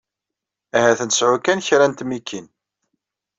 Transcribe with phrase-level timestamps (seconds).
[0.77, 2.47] Ahat ad nesɛu kan kra n tmikin.